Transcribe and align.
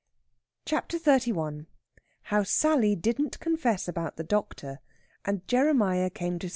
CHAPTER 0.65 0.97
XXXI 0.97 1.67
HOW 2.23 2.41
SALLY 2.41 2.95
DIDN'T 2.95 3.39
CONFESS 3.39 3.87
ABOUT 3.87 4.15
THE 4.17 4.23
DOCTOR, 4.23 4.79
AND 5.25 5.47
JEREMIAH 5.47 6.09
CAME 6.09 6.39
TO 6.39 6.47
ST. 6.47 6.49